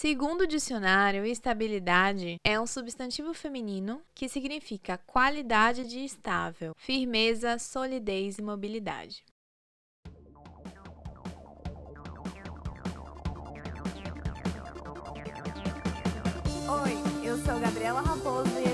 Segundo 0.00 0.44
o 0.44 0.46
dicionário, 0.46 1.26
estabilidade 1.26 2.36
é 2.42 2.58
um 2.58 2.66
substantivo 2.66 3.34
feminino 3.34 4.00
que 4.14 4.30
significa 4.30 4.96
qualidade 4.96 5.86
de 5.86 6.02
estável, 6.02 6.72
firmeza, 6.74 7.58
solidez 7.58 8.38
e 8.38 8.42
mobilidade. 8.42 9.22
Oi, 16.66 17.28
eu 17.28 17.36
sou 17.44 17.60
Gabriela 17.60 18.00
Raposo 18.00 18.58
e 18.58 18.69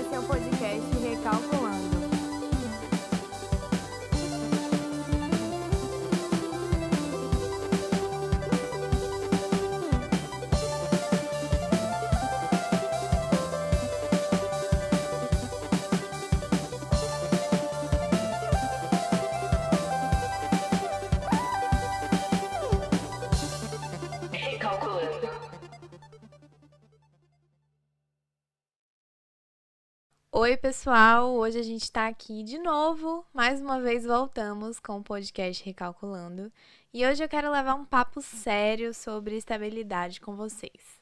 Oi, 30.39 30.55
pessoal! 30.55 31.33
Hoje 31.33 31.59
a 31.59 31.63
gente 31.63 31.81
está 31.81 32.07
aqui 32.07 32.43
de 32.43 32.59
novo. 32.59 33.25
Mais 33.33 33.59
uma 33.59 33.81
vez 33.81 34.05
voltamos 34.05 34.79
com 34.79 34.97
o 34.97 35.03
podcast 35.03 35.63
Recalculando. 35.65 36.51
E 36.93 37.05
hoje 37.05 37.23
eu 37.23 37.27
quero 37.27 37.49
levar 37.49 37.73
um 37.73 37.83
papo 37.83 38.21
sério 38.21 38.93
sobre 38.93 39.35
estabilidade 39.35 40.21
com 40.21 40.35
vocês. 40.35 40.99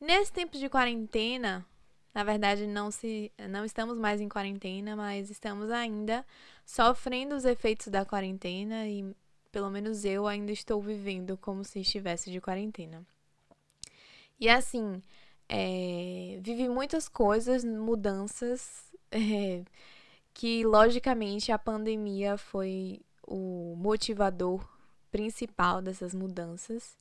Nesse 0.00 0.32
tempo 0.32 0.56
de 0.56 0.68
quarentena, 0.68 1.66
na 2.14 2.24
verdade 2.24 2.66
não 2.66 2.90
se 2.90 3.30
não 3.50 3.64
estamos 3.64 3.98
mais 3.98 4.20
em 4.20 4.28
quarentena, 4.28 4.96
mas 4.96 5.30
estamos 5.30 5.70
ainda 5.70 6.24
sofrendo 6.64 7.34
os 7.34 7.44
efeitos 7.44 7.88
da 7.88 8.04
quarentena 8.04 8.86
e 8.86 9.14
pelo 9.50 9.70
menos 9.70 10.04
eu 10.04 10.26
ainda 10.26 10.52
estou 10.52 10.80
vivendo 10.80 11.36
como 11.36 11.64
se 11.64 11.80
estivesse 11.80 12.30
de 12.30 12.40
quarentena. 12.40 13.04
E 14.38 14.48
assim, 14.48 15.02
é, 15.48 16.38
vivi 16.40 16.68
muitas 16.68 17.08
coisas, 17.08 17.64
mudanças, 17.64 18.84
é, 19.10 19.62
que 20.32 20.64
logicamente 20.64 21.52
a 21.52 21.58
pandemia 21.58 22.38
foi 22.38 23.00
o 23.26 23.74
motivador 23.76 24.66
principal 25.10 25.82
dessas 25.82 26.14
mudanças. 26.14 26.96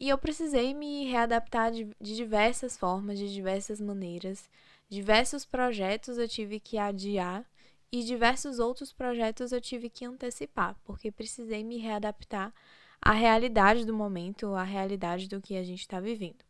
E 0.00 0.08
eu 0.08 0.18
precisei 0.18 0.74
me 0.74 1.04
readaptar 1.10 1.70
de, 1.70 1.88
de 2.00 2.16
diversas 2.16 2.76
formas, 2.76 3.18
de 3.18 3.32
diversas 3.32 3.80
maneiras. 3.80 4.48
Diversos 4.88 5.44
projetos 5.44 6.18
eu 6.18 6.28
tive 6.28 6.58
que 6.58 6.78
adiar 6.78 7.44
e 7.92 8.02
diversos 8.02 8.58
outros 8.58 8.90
projetos 8.90 9.52
eu 9.52 9.60
tive 9.60 9.90
que 9.90 10.06
antecipar, 10.06 10.74
porque 10.82 11.12
precisei 11.12 11.62
me 11.62 11.76
readaptar 11.76 12.52
à 13.00 13.12
realidade 13.12 13.84
do 13.84 13.92
momento, 13.92 14.54
à 14.54 14.62
realidade 14.62 15.28
do 15.28 15.42
que 15.42 15.56
a 15.56 15.62
gente 15.62 15.80
está 15.80 16.00
vivendo. 16.00 16.42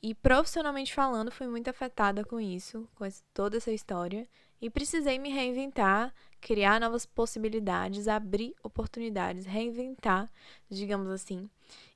E 0.00 0.14
profissionalmente 0.14 0.94
falando, 0.94 1.32
fui 1.32 1.48
muito 1.48 1.68
afetada 1.68 2.24
com 2.24 2.38
isso, 2.38 2.88
com 2.94 3.04
toda 3.34 3.56
essa 3.56 3.72
história. 3.72 4.28
E 4.60 4.70
precisei 4.70 5.18
me 5.18 5.30
reinventar, 5.30 6.12
criar 6.40 6.80
novas 6.80 7.04
possibilidades, 7.06 8.08
abrir 8.08 8.54
oportunidades, 8.62 9.46
reinventar, 9.46 10.30
digamos 10.70 11.10
assim. 11.10 11.48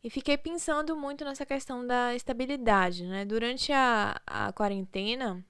E 0.02 0.10
fiquei 0.10 0.36
pensando 0.36 0.96
muito 0.96 1.24
nessa 1.24 1.46
questão 1.46 1.86
da 1.86 2.14
estabilidade, 2.14 3.04
né? 3.04 3.24
Durante 3.24 3.72
a, 3.72 4.20
a 4.26 4.52
quarentena, 4.52 5.44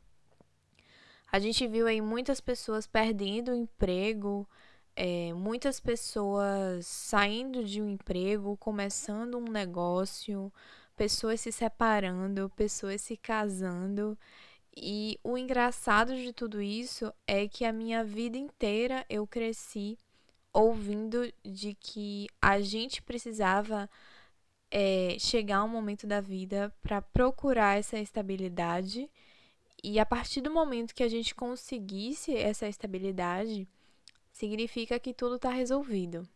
a 1.32 1.38
gente 1.38 1.66
viu 1.66 1.86
aí 1.86 2.00
muitas 2.00 2.40
pessoas 2.40 2.86
perdendo 2.86 3.52
o 3.52 3.54
emprego, 3.54 4.46
é, 4.94 5.32
muitas 5.32 5.80
pessoas 5.80 6.86
saindo 6.86 7.64
de 7.64 7.80
um 7.80 7.88
emprego, 7.88 8.56
começando 8.58 9.38
um 9.38 9.50
negócio, 9.50 10.52
pessoas 10.96 11.40
se 11.40 11.50
separando, 11.50 12.50
pessoas 12.50 13.00
se 13.00 13.16
casando. 13.16 14.18
E 14.76 15.18
o 15.24 15.36
engraçado 15.38 16.14
de 16.16 16.32
tudo 16.32 16.60
isso 16.62 17.12
é 17.26 17.48
que 17.48 17.64
a 17.64 17.72
minha 17.72 18.04
vida 18.04 18.36
inteira 18.38 19.04
eu 19.08 19.26
cresci 19.26 19.98
ouvindo 20.52 21.32
de 21.44 21.74
que 21.74 22.26
a 22.40 22.60
gente 22.60 23.02
precisava 23.02 23.88
é, 24.70 25.16
chegar 25.18 25.64
um 25.64 25.68
momento 25.68 26.06
da 26.06 26.20
vida 26.20 26.74
para 26.82 27.00
procurar 27.02 27.78
essa 27.78 27.98
estabilidade. 27.98 29.10
E 29.82 29.98
a 29.98 30.06
partir 30.06 30.40
do 30.40 30.50
momento 30.50 30.94
que 30.94 31.02
a 31.02 31.08
gente 31.08 31.34
conseguisse 31.34 32.36
essa 32.36 32.68
estabilidade, 32.68 33.68
significa 34.30 34.98
que 34.98 35.12
tudo 35.12 35.36
está 35.36 35.50
resolvido 35.50 36.28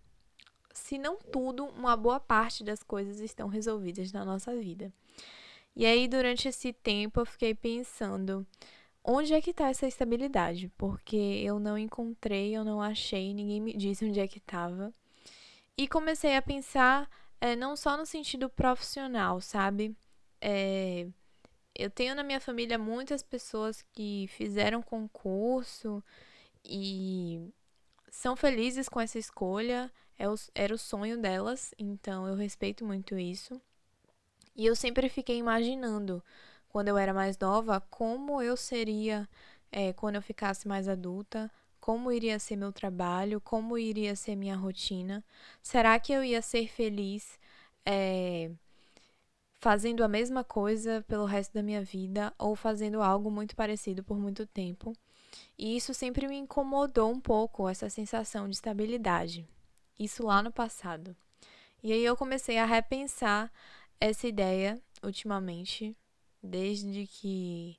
se 0.76 0.98
não 0.98 1.16
tudo, 1.16 1.64
uma 1.64 1.96
boa 1.96 2.20
parte 2.20 2.62
das 2.62 2.82
coisas 2.82 3.18
estão 3.20 3.48
resolvidas 3.48 4.12
na 4.12 4.24
nossa 4.24 4.54
vida. 4.56 4.92
E 5.74 5.86
aí, 5.86 6.06
durante 6.06 6.48
esse 6.48 6.72
tempo, 6.72 7.20
eu 7.20 7.26
fiquei 7.26 7.54
pensando: 7.54 8.46
onde 9.02 9.34
é 9.34 9.40
que 9.40 9.50
está 9.50 9.68
essa 9.68 9.86
estabilidade? 9.86 10.70
Porque 10.76 11.16
eu 11.16 11.58
não 11.58 11.78
encontrei, 11.78 12.56
eu 12.56 12.64
não 12.64 12.80
achei, 12.80 13.32
ninguém 13.34 13.60
me 13.60 13.72
disse 13.74 14.04
onde 14.04 14.20
é 14.20 14.28
que 14.28 14.38
estava. 14.38 14.92
E 15.76 15.88
comecei 15.88 16.36
a 16.36 16.42
pensar 16.42 17.10
é, 17.40 17.56
não 17.56 17.76
só 17.76 17.96
no 17.96 18.06
sentido 18.06 18.48
profissional, 18.48 19.40
sabe? 19.40 19.94
É, 20.40 21.06
eu 21.78 21.90
tenho 21.90 22.14
na 22.14 22.22
minha 22.22 22.40
família 22.40 22.78
muitas 22.78 23.22
pessoas 23.22 23.82
que 23.92 24.26
fizeram 24.28 24.82
concurso 24.82 26.02
e 26.64 27.52
são 28.10 28.36
felizes 28.36 28.88
com 28.88 29.00
essa 29.00 29.18
escolha 29.18 29.90
é 30.18 30.24
era 30.54 30.74
o 30.74 30.78
sonho 30.78 31.20
delas, 31.20 31.74
então 31.78 32.26
eu 32.26 32.34
respeito 32.34 32.84
muito 32.84 33.18
isso. 33.18 33.60
E 34.56 34.64
eu 34.66 34.74
sempre 34.74 35.08
fiquei 35.08 35.36
imaginando, 35.36 36.22
quando 36.68 36.88
eu 36.88 36.98
era 36.98 37.12
mais 37.12 37.38
nova, 37.38 37.80
como 37.90 38.40
eu 38.42 38.56
seria 38.56 39.28
é, 39.70 39.92
quando 39.92 40.16
eu 40.16 40.22
ficasse 40.22 40.66
mais 40.66 40.88
adulta, 40.88 41.50
como 41.80 42.10
iria 42.10 42.38
ser 42.38 42.56
meu 42.56 42.72
trabalho, 42.72 43.40
como 43.40 43.78
iria 43.78 44.16
ser 44.16 44.36
minha 44.36 44.56
rotina. 44.56 45.24
Será 45.62 45.98
que 46.00 46.12
eu 46.12 46.24
ia 46.24 46.40
ser 46.42 46.68
feliz 46.68 47.38
é, 47.84 48.50
fazendo 49.58 50.04
a 50.04 50.08
mesma 50.08 50.44
coisa 50.44 51.04
pelo 51.08 51.24
resto 51.24 51.52
da 51.52 51.62
minha 51.62 51.82
vida 51.82 52.32
ou 52.38 52.54
fazendo 52.54 53.02
algo 53.02 53.30
muito 53.30 53.56
parecido 53.56 54.02
por 54.02 54.18
muito 54.18 54.46
tempo? 54.46 54.92
E 55.58 55.76
isso 55.76 55.94
sempre 55.94 56.28
me 56.28 56.36
incomodou 56.36 57.10
um 57.10 57.20
pouco, 57.20 57.68
essa 57.68 57.88
sensação 57.90 58.48
de 58.48 58.56
estabilidade. 58.56 59.46
Isso 59.98 60.24
lá 60.24 60.42
no 60.42 60.52
passado. 60.52 61.16
E 61.82 61.92
aí 61.92 62.04
eu 62.04 62.16
comecei 62.16 62.58
a 62.58 62.64
repensar 62.64 63.50
essa 64.00 64.26
ideia 64.26 64.80
ultimamente, 65.02 65.96
desde 66.42 67.06
que 67.06 67.78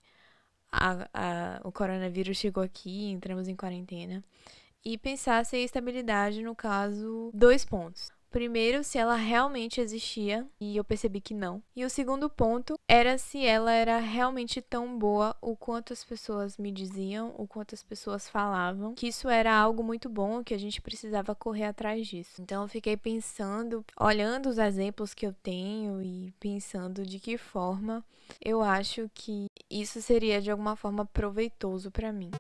a, 0.72 1.10
a, 1.14 1.62
o 1.64 1.72
coronavírus 1.72 2.38
chegou 2.38 2.64
aqui, 2.64 3.10
entramos 3.10 3.48
em 3.48 3.56
quarentena, 3.56 4.24
e 4.84 4.98
pensar 4.98 5.46
se 5.46 5.56
a 5.56 5.60
estabilidade, 5.60 6.42
no 6.42 6.56
caso, 6.56 7.30
dois 7.34 7.66
pontos. 7.66 8.12
Primeiro, 8.30 8.84
se 8.84 8.98
ela 8.98 9.16
realmente 9.16 9.80
existia, 9.80 10.46
e 10.60 10.76
eu 10.76 10.84
percebi 10.84 11.22
que 11.22 11.34
não. 11.34 11.62
E 11.76 11.86
o 11.86 11.90
segundo 11.90 12.30
ponto 12.30 12.78
era 12.88 13.18
se 13.18 13.46
ela 13.46 13.72
era 13.72 13.98
realmente 14.00 14.62
tão 14.62 14.98
boa 14.98 15.36
o 15.42 15.56
quanto 15.56 15.94
as 15.94 16.04
pessoas 16.04 16.58
me 16.58 16.72
diziam, 16.72 17.34
o 17.38 17.48
quanto 17.48 17.74
as 17.74 17.84
pessoas 17.84 18.30
falavam, 18.30 18.94
que 18.94 19.08
isso 19.08 19.30
era 19.30 19.56
algo 19.56 19.84
muito 19.84 20.10
bom, 20.10 20.44
que 20.44 20.54
a 20.54 20.58
gente 20.58 20.82
precisava 20.82 21.34
correr 21.34 21.66
atrás 21.66 22.08
disso. 22.08 22.42
Então 22.42 22.64
eu 22.64 22.68
fiquei 22.68 22.98
pensando, 22.98 23.84
olhando 24.00 24.50
os 24.50 24.58
exemplos 24.58 25.14
que 25.14 25.26
eu 25.26 25.34
tenho 25.34 26.02
e 26.02 26.34
pensando 26.40 27.06
de 27.06 27.20
que 27.20 27.38
forma 27.38 28.04
eu 28.44 28.62
acho 28.62 29.10
que 29.14 29.48
isso 29.70 30.02
seria 30.02 30.42
de 30.42 30.52
alguma 30.52 30.76
forma 30.76 31.06
proveitoso 31.06 31.92
para 31.92 32.12
mim. 32.12 32.32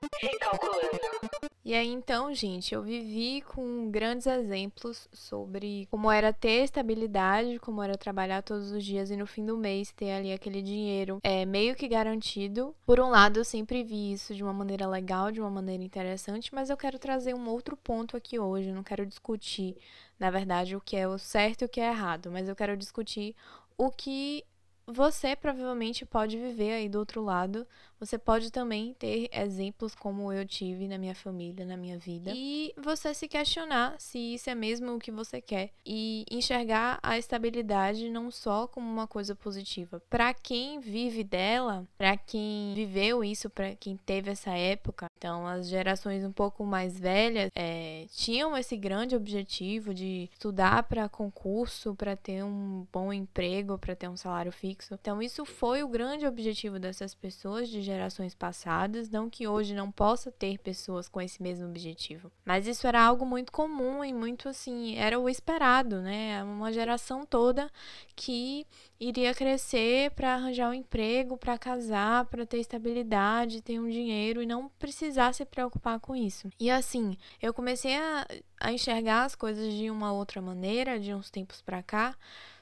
E 1.63 1.73
aí 1.73 1.89
então, 1.89 2.33
gente, 2.33 2.73
eu 2.73 2.81
vivi 2.81 3.41
com 3.41 3.91
grandes 3.91 4.25
exemplos 4.25 5.09
sobre 5.11 5.76
como 5.85 6.11
era 6.11 6.33
ter 6.33 6.63
estabilidade, 6.63 7.59
como 7.59 7.83
era 7.83 7.97
trabalhar 7.97 8.41
todos 8.41 8.71
os 8.71 8.83
dias 8.83 9.11
e 9.11 9.15
no 9.15 9.27
fim 9.27 9.45
do 9.45 9.57
mês 9.57 9.91
ter 9.91 10.11
ali 10.11 10.33
aquele 10.33 10.61
dinheiro 10.61 11.19
é 11.23 11.45
meio 11.45 11.75
que 11.75 11.87
garantido. 11.87 12.75
Por 12.85 12.99
um 12.99 13.09
lado, 13.09 13.39
eu 13.39 13.45
sempre 13.45 13.83
vi 13.83 14.11
isso 14.13 14.33
de 14.33 14.43
uma 14.43 14.53
maneira 14.53 14.87
legal, 14.87 15.31
de 15.31 15.39
uma 15.39 15.49
maneira 15.49 15.83
interessante, 15.83 16.53
mas 16.53 16.69
eu 16.69 16.77
quero 16.77 16.97
trazer 16.97 17.35
um 17.35 17.47
outro 17.49 17.77
ponto 17.77 18.17
aqui 18.17 18.39
hoje, 18.39 18.69
eu 18.69 18.75
não 18.75 18.83
quero 18.83 19.05
discutir, 19.05 19.77
na 20.19 20.29
verdade, 20.29 20.75
o 20.75 20.81
que 20.81 20.95
é 20.95 21.07
o 21.07 21.17
certo 21.17 21.61
e 21.61 21.65
o 21.65 21.69
que 21.69 21.79
é 21.79 21.89
errado, 21.89 22.31
mas 22.31 22.47
eu 22.47 22.55
quero 22.55 22.75
discutir 22.75 23.35
o 23.77 23.91
que 23.91 24.43
você 24.87 25.35
provavelmente 25.35 26.05
pode 26.05 26.37
viver 26.37 26.71
aí 26.71 26.87
do 26.87 26.97
outro 26.97 27.21
lado, 27.21 27.67
você 27.99 28.17
pode 28.17 28.51
também 28.51 28.93
ter 28.93 29.29
exemplos 29.31 29.95
como 29.95 30.31
eu 30.31 30.45
tive 30.45 30.87
na 30.87 30.97
minha 30.97 31.15
família, 31.15 31.65
na 31.65 31.77
minha 31.77 31.97
vida, 31.97 32.31
e 32.35 32.73
você 32.77 33.13
se 33.13 33.27
questionar 33.27 33.95
se 33.99 34.35
isso 34.35 34.49
é 34.49 34.55
mesmo 34.55 34.95
o 34.95 34.99
que 34.99 35.11
você 35.11 35.41
quer 35.41 35.71
e 35.85 36.25
enxergar 36.29 36.99
a 37.01 37.17
estabilidade 37.17 38.09
não 38.09 38.29
só 38.29 38.67
como 38.67 38.89
uma 38.89 39.07
coisa 39.07 39.35
positiva. 39.35 40.01
Para 40.09 40.33
quem 40.33 40.79
vive 40.79 41.23
dela, 41.23 41.85
para 41.97 42.15
quem 42.17 42.73
viveu 42.75 43.23
isso, 43.23 43.49
para 43.49 43.75
quem 43.75 43.97
teve 43.97 44.31
essa 44.31 44.51
época, 44.51 45.07
então 45.17 45.47
as 45.47 45.67
gerações 45.67 46.23
um 46.23 46.31
pouco 46.31 46.65
mais 46.65 46.99
velhas 46.99 47.49
é, 47.55 48.05
tinham 48.11 48.57
esse 48.57 48.75
grande 48.77 49.15
objetivo 49.15 49.93
de 49.93 50.29
estudar 50.33 50.83
para 50.83 51.09
concurso, 51.09 51.95
para 51.95 52.15
ter 52.15 52.43
um 52.43 52.85
bom 52.91 53.11
emprego, 53.11 53.77
para 53.77 53.95
ter 53.95 54.07
um 54.07 54.17
salário 54.17 54.51
fixo. 54.51 54.93
Então 54.93 55.21
isso 55.21 55.45
foi 55.45 55.83
o 55.83 55.87
grande 55.87 56.25
objetivo 56.25 56.79
dessas 56.79 57.15
pessoas 57.15 57.69
de 57.69 57.81
gerações 57.87 58.35
passadas, 58.35 59.09
não 59.09 59.29
que 59.29 59.47
hoje 59.47 59.73
não 59.73 59.91
possa 59.91 60.31
ter 60.31 60.59
pessoas 60.59 61.09
com 61.09 61.19
esse 61.19 61.41
mesmo 61.41 61.67
objetivo, 61.67 62.31
mas 62.45 62.67
isso 62.67 62.85
era 62.85 63.01
algo 63.01 63.25
muito 63.25 63.51
comum 63.51 64.03
e 64.03 64.13
muito 64.13 64.47
assim, 64.47 64.95
era 64.95 65.19
o 65.19 65.27
esperado, 65.27 66.01
né? 66.01 66.43
Uma 66.43 66.71
geração 66.71 67.25
toda 67.25 67.71
que 68.15 68.65
iria 68.99 69.33
crescer 69.33 70.11
para 70.11 70.35
arranjar 70.35 70.69
um 70.69 70.73
emprego, 70.73 71.37
para 71.37 71.57
casar, 71.57 72.25
para 72.25 72.45
ter 72.45 72.59
estabilidade, 72.59 73.61
ter 73.61 73.79
um 73.79 73.89
dinheiro 73.89 74.41
e 74.41 74.45
não 74.45 74.69
precisar 74.79 75.33
se 75.33 75.45
preocupar 75.45 75.99
com 75.99 76.15
isso. 76.15 76.49
E 76.59 76.69
assim, 76.69 77.17
eu 77.41 77.53
comecei 77.53 77.95
a, 77.95 78.27
a 78.59 78.71
enxergar 78.71 79.23
as 79.23 79.35
coisas 79.35 79.73
de 79.73 79.89
uma 79.89 80.11
outra 80.11 80.41
maneira 80.41 80.99
de 80.99 81.13
uns 81.13 81.29
tempos 81.29 81.61
para 81.61 81.81
cá, 81.83 82.15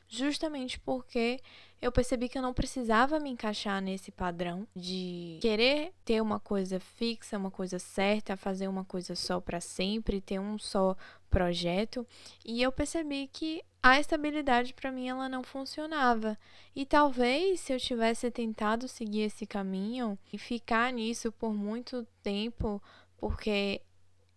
justamente 0.08 0.80
porque 0.80 1.40
eu 1.82 1.92
percebi 1.92 2.28
que 2.30 2.38
eu 2.38 2.42
não 2.42 2.54
precisava 2.54 3.20
me 3.20 3.30
encaixar 3.30 3.82
nesse 3.82 4.12
padrão 4.12 4.68
de 4.76 5.38
querer 5.42 5.94
ter 6.04 6.22
uma 6.22 6.40
coisa 6.40 6.80
fixa, 6.80 7.38
uma 7.38 7.52
coisa 7.52 7.78
certa, 7.80 8.38
fazer 8.38 8.68
uma 8.68 8.84
coisa 8.84 9.16
só 9.16 9.40
para 9.40 9.60
sempre, 9.60 10.22
ter 10.22 10.40
um 10.40 10.58
só 10.58 10.96
projeto, 11.30 12.08
e 12.46 12.62
eu 12.62 12.72
percebi 12.72 13.30
que 13.32 13.62
a 13.84 14.00
estabilidade 14.00 14.74
para 14.74 14.92
mim 14.92 15.10
ela 15.10 15.30
não 15.30 15.44
funcionava. 15.44 16.38
E 16.76 16.86
talvez 16.86 17.60
se 17.60 17.72
eu 17.72 17.80
tivesse 17.80 18.32
tentado 18.32 18.88
seguir 18.88 19.22
esse 19.22 19.46
caminho 19.46 20.18
e 20.34 20.40
ficar 20.40 20.92
nisso 20.92 21.32
por 21.32 21.54
muito 21.54 22.08
tempo, 22.24 22.82
porque 23.18 23.82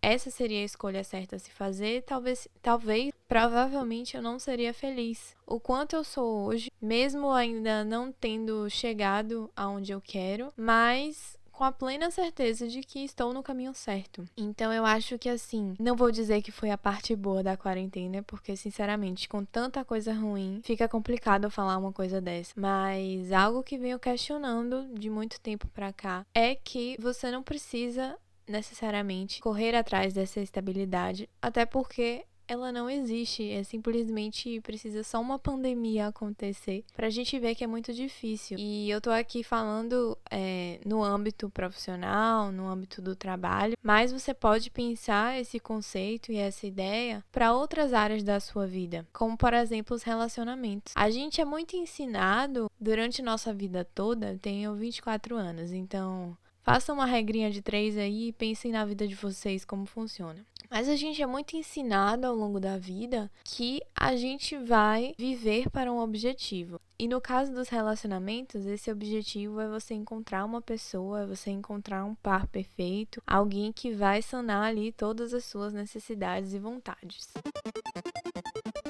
essa 0.00 0.30
seria 0.30 0.60
a 0.60 0.64
escolha 0.64 1.04
certa 1.04 1.36
a 1.36 1.38
se 1.38 1.50
fazer, 1.50 2.02
talvez, 2.02 2.48
talvez, 2.62 3.12
provavelmente 3.26 4.16
eu 4.16 4.22
não 4.22 4.38
seria 4.38 4.72
feliz. 4.72 5.36
O 5.46 5.60
quanto 5.60 5.96
eu 5.96 6.04
sou 6.04 6.46
hoje, 6.46 6.70
mesmo 6.80 7.30
ainda 7.30 7.84
não 7.84 8.12
tendo 8.12 8.68
chegado 8.70 9.50
aonde 9.56 9.92
eu 9.92 10.00
quero, 10.00 10.52
mas 10.56 11.38
com 11.58 11.64
a 11.64 11.72
plena 11.72 12.08
certeza 12.08 12.68
de 12.68 12.82
que 12.82 13.00
estou 13.00 13.34
no 13.34 13.42
caminho 13.42 13.74
certo. 13.74 14.24
Então 14.36 14.72
eu 14.72 14.86
acho 14.86 15.18
que 15.18 15.28
assim, 15.28 15.74
não 15.80 15.96
vou 15.96 16.12
dizer 16.12 16.40
que 16.40 16.52
foi 16.52 16.70
a 16.70 16.78
parte 16.78 17.16
boa 17.16 17.42
da 17.42 17.56
quarentena, 17.56 18.22
porque 18.22 18.54
sinceramente, 18.56 19.28
com 19.28 19.44
tanta 19.44 19.84
coisa 19.84 20.12
ruim, 20.12 20.60
fica 20.62 20.88
complicado 20.88 21.50
falar 21.50 21.76
uma 21.76 21.92
coisa 21.92 22.20
dessa. 22.20 22.52
Mas 22.54 23.32
algo 23.32 23.64
que 23.64 23.76
venho 23.76 23.98
questionando 23.98 24.86
de 24.94 25.10
muito 25.10 25.40
tempo 25.40 25.66
para 25.66 25.92
cá 25.92 26.24
é 26.32 26.54
que 26.54 26.96
você 27.00 27.28
não 27.28 27.42
precisa 27.42 28.16
necessariamente 28.48 29.40
correr 29.40 29.74
atrás 29.74 30.12
dessa 30.12 30.40
estabilidade, 30.40 31.28
até 31.40 31.64
porque 31.66 32.24
ela 32.48 32.72
não 32.72 32.88
existe, 32.88 33.50
é 33.50 33.62
simplesmente 33.62 34.60
precisa 34.62 35.04
só 35.04 35.20
uma 35.20 35.38
pandemia 35.38 36.06
acontecer 36.06 36.82
pra 36.96 37.10
gente 37.10 37.38
ver 37.38 37.54
que 37.54 37.62
é 37.62 37.66
muito 37.66 37.92
difícil. 37.92 38.56
E 38.58 38.88
eu 38.88 39.00
tô 39.02 39.10
aqui 39.10 39.44
falando 39.44 40.16
é, 40.30 40.80
no 40.84 41.04
âmbito 41.04 41.50
profissional, 41.50 42.50
no 42.50 42.66
âmbito 42.66 43.02
do 43.02 43.14
trabalho, 43.14 43.76
mas 43.82 44.10
você 44.10 44.32
pode 44.32 44.70
pensar 44.70 45.38
esse 45.38 45.60
conceito 45.60 46.32
e 46.32 46.38
essa 46.38 46.66
ideia 46.66 47.22
para 47.30 47.52
outras 47.52 47.92
áreas 47.92 48.22
da 48.22 48.40
sua 48.40 48.66
vida, 48.66 49.06
como 49.12 49.36
por 49.36 49.52
exemplo 49.52 49.94
os 49.94 50.02
relacionamentos. 50.02 50.94
A 50.96 51.10
gente 51.10 51.42
é 51.42 51.44
muito 51.44 51.76
ensinado 51.76 52.70
durante 52.80 53.20
nossa 53.20 53.52
vida 53.52 53.84
toda, 53.94 54.38
tenho 54.40 54.74
24 54.74 55.36
anos, 55.36 55.70
então 55.70 56.36
Façam 56.68 56.96
uma 56.96 57.06
regrinha 57.06 57.50
de 57.50 57.62
três 57.62 57.96
aí 57.96 58.28
e 58.28 58.32
pensem 58.34 58.70
na 58.70 58.84
vida 58.84 59.08
de 59.08 59.14
vocês 59.14 59.64
como 59.64 59.86
funciona. 59.86 60.44
Mas 60.70 60.86
a 60.86 60.96
gente 60.96 61.22
é 61.22 61.26
muito 61.26 61.56
ensinado 61.56 62.26
ao 62.26 62.34
longo 62.34 62.60
da 62.60 62.76
vida 62.76 63.30
que 63.42 63.80
a 63.96 64.14
gente 64.14 64.54
vai 64.54 65.14
viver 65.16 65.70
para 65.70 65.90
um 65.90 65.98
objetivo. 65.98 66.78
E 66.98 67.08
no 67.08 67.22
caso 67.22 67.54
dos 67.54 67.70
relacionamentos, 67.70 68.66
esse 68.66 68.92
objetivo 68.92 69.60
é 69.60 69.66
você 69.66 69.94
encontrar 69.94 70.44
uma 70.44 70.60
pessoa, 70.60 71.22
é 71.22 71.26
você 71.26 71.48
encontrar 71.48 72.04
um 72.04 72.14
par 72.14 72.46
perfeito, 72.46 73.22
alguém 73.26 73.72
que 73.72 73.90
vai 73.90 74.20
sanar 74.20 74.64
ali 74.64 74.92
todas 74.92 75.32
as 75.32 75.46
suas 75.46 75.72
necessidades 75.72 76.52
e 76.52 76.58
vontades. 76.58 77.28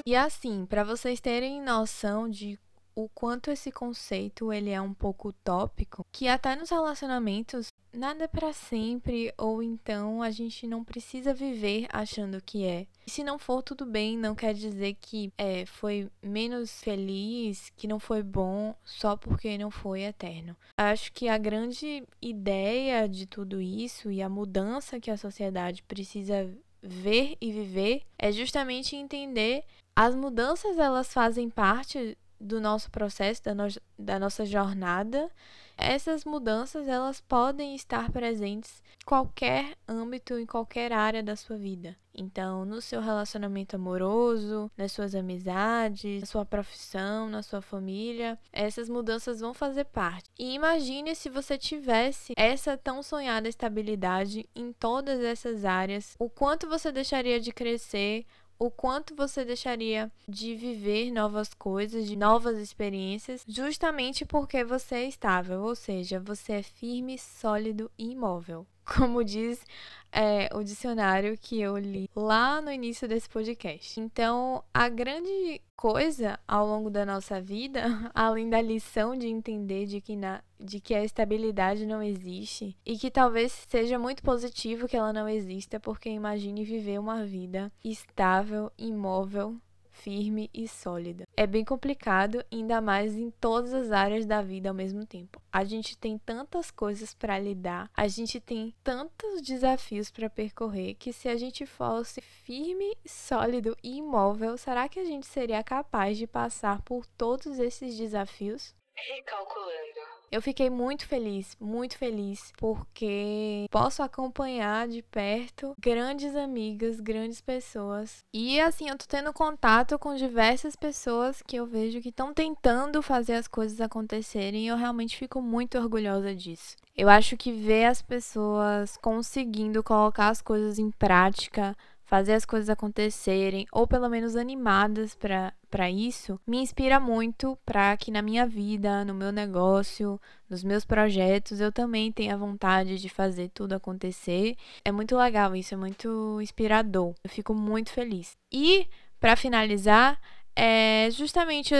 E 0.05 0.17
assim, 0.17 0.65
para 0.65 0.83
vocês 0.83 1.21
terem 1.21 1.61
noção 1.61 2.27
de 2.27 2.59
o 3.03 3.09
quanto 3.09 3.49
esse 3.49 3.71
conceito 3.71 4.51
ele 4.51 4.71
é 4.71 4.81
um 4.81 4.93
pouco 4.93 5.29
utópico, 5.29 6.05
que 6.11 6.27
até 6.27 6.55
nos 6.55 6.69
relacionamentos 6.69 7.67
nada 7.93 8.25
é 8.25 8.27
para 8.27 8.51
sempre 8.53 9.33
ou 9.37 9.63
então 9.63 10.21
a 10.21 10.29
gente 10.29 10.67
não 10.67 10.83
precisa 10.83 11.33
viver 11.33 11.87
achando 11.91 12.41
que 12.41 12.65
é. 12.65 12.85
E 13.07 13.09
se 13.09 13.23
não 13.23 13.39
for 13.39 13.63
tudo 13.63 13.85
bem, 13.85 14.17
não 14.17 14.35
quer 14.35 14.53
dizer 14.53 14.95
que 14.99 15.31
é, 15.37 15.65
foi 15.65 16.09
menos 16.21 16.81
feliz, 16.81 17.71
que 17.75 17.87
não 17.87 17.99
foi 17.99 18.21
bom 18.21 18.75
só 18.83 19.15
porque 19.15 19.57
não 19.57 19.71
foi 19.71 20.01
eterno. 20.01 20.55
Acho 20.77 21.11
que 21.13 21.29
a 21.29 21.37
grande 21.37 22.03
ideia 22.21 23.07
de 23.07 23.25
tudo 23.25 23.61
isso 23.61 24.11
e 24.11 24.21
a 24.21 24.29
mudança 24.29 24.99
que 24.99 25.09
a 25.09 25.17
sociedade 25.17 25.83
precisa 25.83 26.53
ver 26.81 27.37
e 27.41 27.51
viver 27.51 28.03
é 28.17 28.31
justamente 28.31 28.95
entender 28.95 29.63
as 29.95 30.15
mudanças 30.15 30.77
elas 30.77 31.13
fazem 31.13 31.49
parte 31.49 32.17
do 32.39 32.61
nosso 32.61 32.89
processo, 32.89 33.43
da, 33.43 33.53
no, 33.53 33.67
da 33.97 34.19
nossa 34.19 34.45
jornada, 34.45 35.29
essas 35.77 36.25
mudanças 36.25 36.87
elas 36.87 37.21
podem 37.21 37.73
estar 37.73 38.11
presentes 38.11 38.83
em 39.01 39.05
qualquer 39.05 39.75
âmbito, 39.87 40.37
em 40.37 40.45
qualquer 40.45 40.91
área 40.91 41.23
da 41.23 41.35
sua 41.35 41.57
vida. 41.57 41.95
Então, 42.13 42.65
no 42.65 42.81
seu 42.81 42.99
relacionamento 42.99 43.77
amoroso, 43.77 44.69
nas 44.75 44.91
suas 44.91 45.15
amizades, 45.15 46.19
na 46.19 46.25
sua 46.25 46.45
profissão, 46.45 47.29
na 47.29 47.41
sua 47.41 47.61
família, 47.61 48.37
essas 48.51 48.89
mudanças 48.89 49.39
vão 49.39 49.53
fazer 49.53 49.85
parte. 49.85 50.29
E 50.37 50.53
imagine 50.53 51.15
se 51.15 51.29
você 51.29 51.57
tivesse 51.57 52.33
essa 52.35 52.77
tão 52.77 53.01
sonhada 53.01 53.47
estabilidade 53.47 54.49
em 54.53 54.73
todas 54.73 55.21
essas 55.21 55.63
áreas, 55.63 56.15
o 56.19 56.29
quanto 56.29 56.67
você 56.67 56.91
deixaria 56.91 57.39
de 57.39 57.53
crescer, 57.53 58.25
o 58.59 58.69
quanto 58.69 59.15
você 59.15 59.45
deixaria 59.45 60.11
de 60.27 60.53
viver 60.53 61.11
novas 61.11 61.53
coisas, 61.53 62.05
de 62.05 62.17
novas 62.17 62.57
experiências, 62.57 63.45
justamente 63.47 64.25
porque 64.25 64.65
você 64.65 64.95
é 64.95 65.07
estável, 65.07 65.61
ou 65.61 65.75
seja, 65.75 66.19
você 66.19 66.53
é 66.53 66.63
firme, 66.63 67.17
sólido 67.17 67.89
e 67.97 68.11
imóvel. 68.11 68.67
Como 68.97 69.23
diz 69.23 69.63
é, 70.11 70.49
o 70.55 70.63
dicionário 70.63 71.37
que 71.37 71.61
eu 71.61 71.77
li 71.77 72.09
lá 72.15 72.61
no 72.61 72.71
início 72.71 73.07
desse 73.07 73.29
podcast. 73.29 73.99
Então, 73.99 74.63
a 74.73 74.89
grande 74.89 75.61
coisa 75.75 76.39
ao 76.47 76.65
longo 76.65 76.89
da 76.89 77.05
nossa 77.05 77.39
vida, 77.39 77.83
além 78.13 78.49
da 78.49 78.61
lição 78.61 79.15
de 79.15 79.27
entender 79.27 79.85
de 79.85 80.01
que, 80.01 80.15
na, 80.15 80.41
de 80.59 80.79
que 80.79 80.93
a 80.95 81.03
estabilidade 81.03 81.85
não 81.85 82.01
existe 82.01 82.75
e 82.85 82.97
que 82.97 83.11
talvez 83.11 83.51
seja 83.67 83.97
muito 83.99 84.23
positivo 84.23 84.87
que 84.87 84.97
ela 84.97 85.13
não 85.13 85.29
exista, 85.29 85.79
porque 85.79 86.09
imagine 86.09 86.63
viver 86.63 86.99
uma 86.99 87.23
vida 87.23 87.71
estável, 87.83 88.71
imóvel, 88.77 89.55
firme 89.99 90.49
e 90.53 90.67
sólida. 90.67 91.27
É 91.35 91.45
bem 91.45 91.63
complicado, 91.63 92.43
ainda 92.51 92.81
mais 92.81 93.15
em 93.15 93.29
todas 93.29 93.73
as 93.73 93.91
áreas 93.91 94.25
da 94.25 94.41
vida 94.41 94.69
ao 94.69 94.75
mesmo 94.75 95.05
tempo. 95.05 95.41
A 95.51 95.63
gente 95.63 95.97
tem 95.97 96.17
tantas 96.17 96.71
coisas 96.71 97.13
para 97.13 97.39
lidar, 97.39 97.89
a 97.95 98.07
gente 98.07 98.39
tem 98.39 98.73
tantos 98.83 99.41
desafios 99.41 100.09
para 100.09 100.29
percorrer 100.29 100.95
que 100.95 101.11
se 101.11 101.27
a 101.27 101.35
gente 101.35 101.65
fosse 101.65 102.21
firme, 102.21 102.97
sólido 103.05 103.75
e 103.83 103.97
imóvel, 103.97 104.57
será 104.57 104.87
que 104.87 104.99
a 104.99 105.05
gente 105.05 105.27
seria 105.27 105.63
capaz 105.63 106.17
de 106.17 106.27
passar 106.27 106.81
por 106.81 107.05
todos 107.05 107.59
esses 107.59 107.97
desafios? 107.97 108.75
Recalculando. 108.95 109.98
Eu 110.31 110.41
fiquei 110.41 110.69
muito 110.69 111.07
feliz, 111.07 111.57
muito 111.59 111.97
feliz, 111.97 112.51
porque 112.57 113.65
posso 113.71 114.03
acompanhar 114.03 114.87
de 114.87 115.01
perto 115.01 115.73
grandes 115.79 116.35
amigas, 116.35 116.99
grandes 116.99 117.41
pessoas. 117.41 118.23
E 118.31 118.59
assim, 118.59 118.89
eu 118.89 118.97
tô 118.97 119.05
tendo 119.07 119.33
contato 119.33 119.97
com 119.97 120.15
diversas 120.15 120.75
pessoas 120.75 121.41
que 121.41 121.55
eu 121.55 121.65
vejo 121.65 122.01
que 122.01 122.09
estão 122.09 122.33
tentando 122.33 123.01
fazer 123.01 123.33
as 123.33 123.47
coisas 123.47 123.81
acontecerem 123.81 124.65
e 124.65 124.67
eu 124.67 124.77
realmente 124.77 125.17
fico 125.17 125.41
muito 125.41 125.77
orgulhosa 125.77 126.35
disso. 126.35 126.75
Eu 126.95 127.09
acho 127.09 127.35
que 127.35 127.51
ver 127.51 127.85
as 127.85 128.01
pessoas 128.01 128.97
conseguindo 128.97 129.81
colocar 129.81 130.29
as 130.29 130.41
coisas 130.41 130.77
em 130.77 130.91
prática, 130.91 131.75
fazer 132.09 132.33
as 132.33 132.43
coisas 132.43 132.69
acontecerem, 132.69 133.67
ou 133.71 133.87
pelo 133.87 134.09
menos 134.09 134.35
animadas 134.35 135.15
para 135.15 135.53
para 135.69 135.89
isso 135.89 136.39
me 136.45 136.57
inspira 136.57 136.99
muito 136.99 137.57
para 137.65 137.95
que 137.95 138.11
na 138.11 138.21
minha 138.21 138.45
vida, 138.45 139.05
no 139.05 139.13
meu 139.13 139.31
negócio, 139.31 140.19
nos 140.49 140.63
meus 140.63 140.83
projetos, 140.83 141.59
eu 141.59 141.71
também 141.71 142.11
tenha 142.11 142.37
vontade 142.37 142.97
de 142.99 143.09
fazer 143.09 143.49
tudo 143.49 143.73
acontecer. 143.73 144.55
É 144.83 144.91
muito 144.91 145.15
legal 145.15 145.55
isso, 145.55 145.73
é 145.73 145.77
muito 145.77 146.39
inspirador. 146.41 147.13
Eu 147.23 147.29
fico 147.29 147.53
muito 147.53 147.91
feliz. 147.91 148.37
E 148.51 148.87
para 149.19 149.35
finalizar, 149.35 150.19
é 150.55 151.09
justamente 151.11 151.73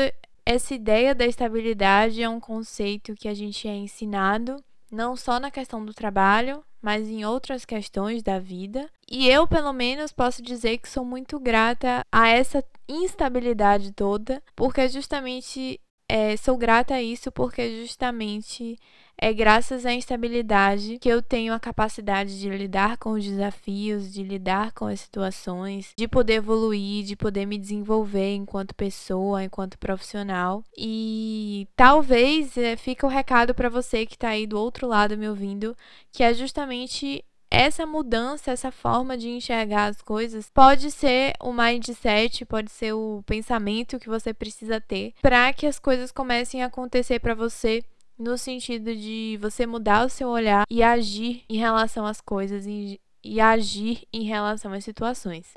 essa 0.46 0.74
ideia 0.74 1.14
da 1.14 1.26
estabilidade 1.26 2.22
é 2.22 2.30
um 2.30 2.40
conceito 2.40 3.16
que 3.16 3.28
a 3.28 3.34
gente 3.34 3.68
é 3.68 3.76
ensinado 3.76 4.64
não 4.92 5.16
só 5.16 5.40
na 5.40 5.52
questão 5.52 5.84
do 5.84 5.94
trabalho, 5.94 6.64
mas 6.82 7.08
em 7.08 7.26
outras 7.26 7.66
questões 7.66 8.24
da 8.24 8.40
vida. 8.40 8.90
E 9.10 9.28
eu, 9.30 9.48
pelo 9.48 9.74
menos, 9.74 10.12
posso 10.12 10.42
dizer 10.42 10.78
que 10.78 10.90
sou 10.90 11.04
muito 11.04 11.40
grata 11.40 12.06
a 12.12 12.28
essa 12.30 12.64
instabilidade 12.88 13.92
toda, 13.92 14.42
porque 14.56 14.88
justamente 14.88 15.80
é, 16.10 16.36
sou 16.36 16.58
grata 16.58 16.96
a 16.96 17.02
isso, 17.02 17.32
porque 17.32 17.82
justamente 17.82 18.76
é 19.22 19.34
graças 19.34 19.86
à 19.86 19.94
instabilidade 19.94 20.98
que 20.98 21.10
eu 21.10 21.22
tenho 21.22 21.54
a 21.54 21.60
capacidade 21.60 22.40
de 22.40 22.50
lidar 22.50 22.98
com 22.98 23.12
os 23.12 23.24
desafios, 23.24 24.12
de 24.12 24.24
lidar 24.24 24.72
com 24.72 24.86
as 24.86 25.02
situações, 25.02 25.94
de 25.96 26.08
poder 26.08 26.36
evoluir, 26.36 27.04
de 27.04 27.16
poder 27.16 27.46
me 27.46 27.58
desenvolver 27.58 28.34
enquanto 28.34 28.74
pessoa, 28.74 29.44
enquanto 29.44 29.78
profissional. 29.78 30.64
E 30.78 31.68
talvez 31.76 32.58
é, 32.58 32.76
fique 32.76 33.06
o 33.06 33.10
recado 33.10 33.54
para 33.54 33.70
você 33.70 34.06
que 34.06 34.16
está 34.16 34.30
aí 34.30 34.48
do 34.48 34.58
outro 34.58 34.88
lado 34.88 35.18
me 35.18 35.30
ouvindo, 35.30 35.76
que 36.12 36.24
é 36.24 36.34
justamente 36.34 37.24
essa 37.52 37.86
mudança, 37.86 38.52
essa 38.52 38.72
forma 38.72 39.18
de 39.18 39.30
enxergar 39.30 39.86
as 39.86 40.02
coisas, 40.02 40.50
pode 40.54 40.92
ser 40.92 41.34
o 41.42 41.52
mindset, 41.52 42.46
pode 42.46 42.72
ser 42.72 42.94
o 42.94 43.24
pensamento 43.26 44.00
que 44.00 44.10
você 44.10 44.34
precisa 44.34 44.80
ter 44.80 45.14
para 45.22 45.52
que 45.54 45.66
as 45.66 45.80
coisas 45.80 46.12
comecem 46.12 46.64
a 46.64 46.68
acontecer 46.68 47.20
para 47.20 47.34
você 47.34 47.84
no 48.18 48.38
sentido 48.38 48.94
de 48.96 49.40
você 49.42 49.66
mudar 49.66 50.06
o 50.06 50.10
seu 50.10 50.28
olhar 50.28 50.66
e 50.70 50.84
agir 50.84 51.44
em 51.50 51.58
relação 51.58 52.06
às 52.06 52.20
coisas 52.20 52.66
e, 52.68 53.00
e 53.24 53.40
agir 53.40 54.06
em 54.12 54.24
relação 54.24 54.74
às 54.74 54.84
situações. 54.84 55.54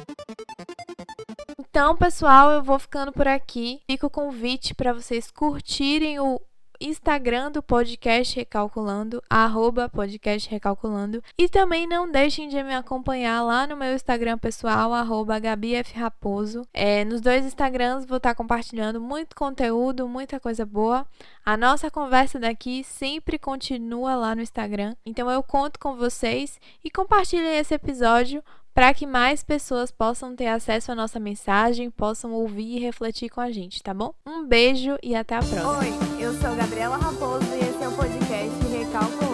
Então, 1.59 1.97
pessoal, 1.97 2.53
eu 2.53 2.63
vou 2.63 2.79
ficando 2.79 3.13
por 3.13 3.27
aqui. 3.27 3.81
Fica 3.91 4.07
o 4.07 4.11
convite 4.11 4.75
para 4.75 4.93
vocês 4.93 5.31
curtirem 5.31 6.21
o 6.21 6.41
Instagram 6.83 7.51
do 7.51 7.63
podcast 7.63 8.37
Recalculando, 8.37 9.23
arroba 9.31 9.89
podcast 9.89 10.51
Recalculando. 10.51 11.23
E 11.39 11.49
também 11.49 11.87
não 11.87 12.11
deixem 12.11 12.49
de 12.49 12.63
me 12.63 12.75
acompanhar 12.75 13.43
lá 13.43 13.67
no 13.67 13.77
meu 13.77 13.95
Instagram 13.95 14.37
pessoal, 14.39 14.93
arroba 14.93 15.39
GabiFRaposo. 15.39 16.67
É, 16.75 17.05
nos 17.05 17.21
dois 17.21 17.45
Instagrams 17.45 18.05
vou 18.05 18.17
estar 18.17 18.35
compartilhando 18.35 19.01
muito 19.01 19.37
conteúdo, 19.37 20.09
muita 20.09 20.41
coisa 20.41 20.67
boa. 20.67 21.07
A 21.45 21.57
nossa 21.57 21.91
conversa 21.91 22.39
daqui 22.39 22.83
sempre 22.85 23.39
continua 23.39 24.15
lá 24.17 24.35
no 24.35 24.43
Instagram. 24.43 24.95
Então 25.05 25.31
eu 25.31 25.43
conto 25.43 25.79
com 25.79 25.97
vocês 25.97 26.61
e 26.85 26.91
compartilhem 26.91 27.59
esse 27.59 27.75
episódio 27.75 28.43
para 28.75 28.93
que 28.95 29.07
mais 29.07 29.43
pessoas 29.43 29.91
possam 29.91 30.35
ter 30.35 30.47
acesso 30.47 30.93
à 30.93 30.95
nossa 30.95 31.21
mensagem, 31.21 31.91
possam 31.91 32.33
ouvir 32.33 32.77
e 32.77 32.81
refletir 32.81 33.29
com 33.29 33.41
a 33.41 33.51
gente, 33.51 33.83
tá 33.83 33.93
bom? 33.93 34.15
Um 34.27 34.47
beijo 34.47 34.97
e 35.03 35.15
até 35.15 35.37
a 35.37 35.41
próxima. 35.41 35.79
Oi, 35.79 35.89
eu 36.19 36.33
sou 36.35 36.55
Gabriela 36.55 36.97
Raposo 36.97 37.47
e 37.55 37.59
esse 37.59 37.83
é 37.83 37.89
o 37.89 37.93
podcast 37.93 38.65
Recalculando. 38.71 39.32